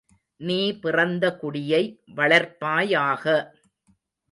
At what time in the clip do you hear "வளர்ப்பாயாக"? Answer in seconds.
2.15-3.25